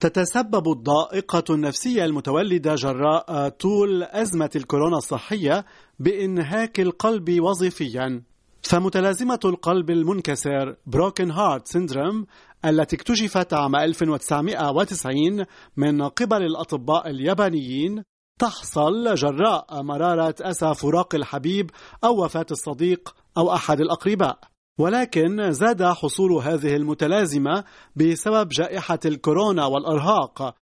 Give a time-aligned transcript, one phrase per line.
[0.00, 5.64] تتسبب الضائقة النفسية المتولدة جراء طول أزمة الكورونا الصحية
[5.98, 8.22] بإنهاك القلب وظيفيا.
[8.62, 12.26] فمتلازمة القلب المنكسر Broken Heart Syndrome
[12.64, 15.44] التي اكتشفت عام 1990
[15.76, 18.02] من قبل الأطباء اليابانيين
[18.38, 21.70] تحصل جراء مرارة أسى فراق الحبيب
[22.04, 24.38] أو وفاة الصديق أو أحد الأقرباء.
[24.78, 27.64] ولكن زاد حصول هذه المتلازمة
[27.96, 30.54] بسبب جائحة الكورونا والإرهاق.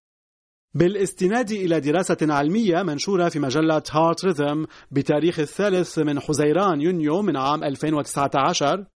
[0.74, 7.36] بالاستناد إلى دراسة علمية منشورة في مجلة Heart Rhythm بتاريخ الثالث من حزيران يونيو من
[7.36, 8.86] عام 2019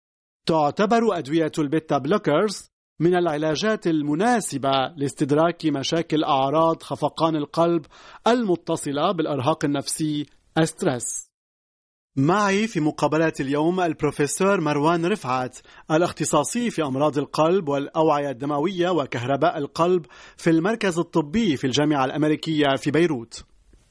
[0.46, 7.86] تعتبر أدوية ال beta blockers من العلاجات المناسبة لاستدراك مشاكل أعراض خفقان القلب
[8.26, 10.26] المتصلة بالإرهاق النفسي
[10.58, 11.29] ال stress
[12.16, 15.58] معي في مقابلة اليوم البروفيسور مروان رفعت
[15.90, 22.90] الاختصاصي في أمراض القلب والأوعية الدموية وكهرباء القلب في المركز الطبي في الجامعة الأمريكية في
[22.90, 23.44] بيروت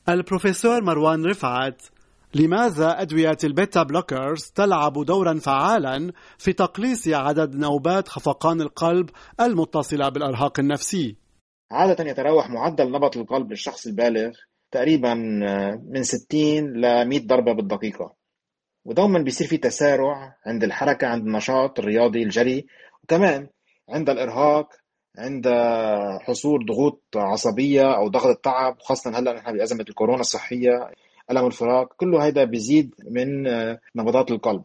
[0.10, 1.82] البروفيسور مروان رفعت
[2.34, 9.10] لماذا أدوية ال beta blockers تلعب دورا فعالا في تقليص عدد نوبات خفقان القلب
[9.42, 11.16] المتصلة بالإرهاق النفسي؟
[11.72, 14.32] عادة يتراوح معدل نبض القلب للشخص البالغ
[14.72, 15.14] تقريبا
[15.90, 18.14] من 60 ل 100 ضربة بالدقيقة.
[18.86, 22.68] ودوما بيصير في تسارع عند الحركة عند النشاط الرياضي الجري.
[23.04, 23.48] وكمان
[23.90, 24.70] عند الإرهاق
[25.18, 25.48] عند
[26.22, 30.92] حصول ضغوط عصبية أو ضغط التعب خاصة هلأ نحن بأزمة الكورونا الصحية
[31.32, 33.44] ألم الفراق كله هذا بيزيد من
[33.96, 34.64] نبضات القلب.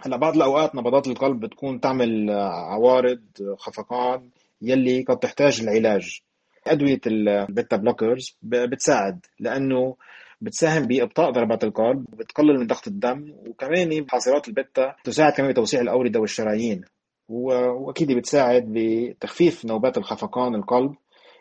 [0.00, 2.30] هلأ بعض الأوقات نبضات القلب بتكون تعمل
[2.70, 3.22] عوارض
[3.58, 4.28] خفقان
[4.62, 6.22] يلي قد تحتاج العلاج.
[6.66, 9.96] أدوية ال beta blockers بتساعد لأنه
[10.40, 16.20] بتساهم بإبطاء ضربات القلب وبتقلل من ضغط الدم وكمان حاصرات البيتا تساعد كمان بتوسيع الأوردة
[16.20, 16.84] والشرايين
[17.28, 20.94] وأكيد بتساعد بتخفيف نوبات الخفقان القلب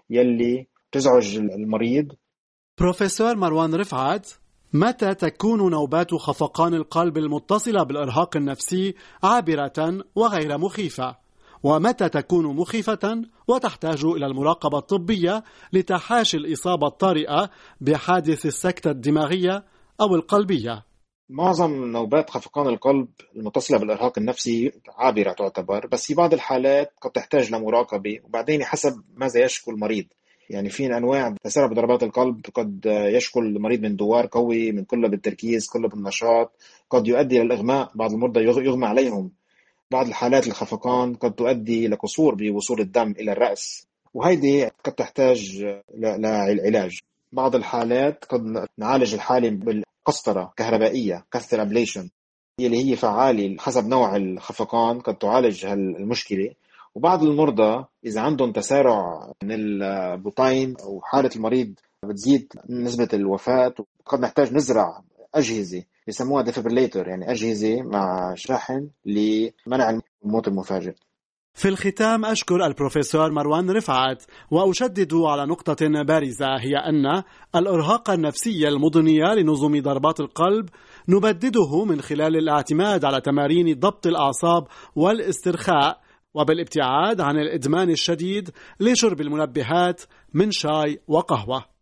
[0.09, 2.11] يلي تزعج المريض
[2.79, 4.27] بروفيسور مروان رفعت
[4.73, 11.15] متى تكون نوبات خفقان القلب المتصلة بالإرهاق النفسي عابرة وغير مخيفة؟
[11.63, 15.43] ومتى تكون مخيفة وتحتاج إلى المراقبة الطبية
[15.73, 17.49] لتحاشي الإصابة الطارئة
[17.81, 19.63] بحادث السكتة الدماغية
[20.01, 20.85] أو القلبية.
[21.29, 27.53] معظم نوبات خفقان القلب المتصلة بالإرهاق النفسي عابرة تعتبر بس في بعض الحالات قد تحتاج
[27.53, 30.05] لمراقبة وبعدين حسب ماذا يشكو المريض.
[30.49, 35.67] يعني في أنواع تسارع بضربات القلب قد يشكو المريض من دوار قوي من قلة بالتركيز
[35.67, 36.51] قلة بالنشاط
[36.89, 39.31] قد يؤدي إلى الإغماء بعض المرضى يغمى عليهم.
[39.91, 46.99] بعض الحالات الخفقان قد تؤدي إلى قصور بوصول الدم إلى الرأس وهيدي قد تحتاج للعلاج.
[47.31, 52.09] بعض الحالات قد نعالج الحالة بالقسطرة كهربائية catheter ablation
[52.59, 56.53] اللي هي فعالة حسب نوع الخفقان قد تعالج هالمشكلة.
[56.95, 61.73] وبعض المرضى إذا عندهم تسارع من البطين أو حالة المريض
[62.05, 63.73] بتزيد نسبة الوفاة
[64.05, 65.01] قد نحتاج نزرع
[65.35, 70.93] أجهزة بسموها defibrillator يعني أجهزة مع شاحن لمنع الموت المفاجئ.
[71.53, 77.23] في الختام أشكر البروفيسور مروان رفعت وأشدد على نقطة بارزة هي أن
[77.55, 80.69] الإرهاق النفسي المضني لنظم ضربات القلب
[81.09, 86.01] نبدده من خلال الاعتماد على تمارين ضبط الأعصاب والاسترخاء
[86.33, 90.01] وبالابتعاد عن الإدمان الشديد لشرب المنبهات
[90.33, 91.78] من شاي وقهوة.